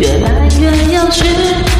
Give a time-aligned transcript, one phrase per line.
[0.00, 1.22] 越来越有趣，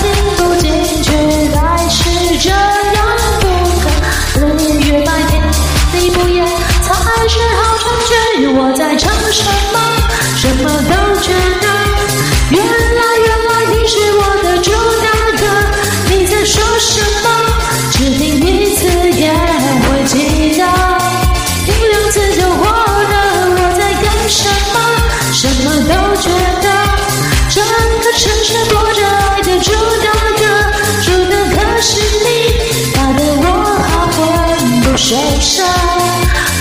[35.07, 35.63] 受伤，